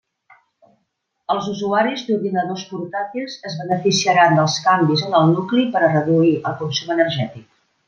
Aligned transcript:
Els 1.33 1.49
usuaris 1.51 2.01
d'ordinadors 2.07 2.63
portàtils 2.71 3.37
es 3.51 3.59
beneficiaran 3.61 4.35
dels 4.41 4.57
canvis 4.71 5.05
en 5.11 5.15
el 5.21 5.31
nucli 5.37 5.69
per 5.77 5.85
a 5.85 5.93
reduir 5.95 6.35
el 6.41 6.61
consum 6.65 6.99
energètic. 6.99 7.49